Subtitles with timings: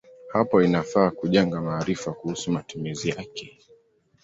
[0.33, 3.57] Hapo inafaa kujenga maarifa kuhusu matumizi yake.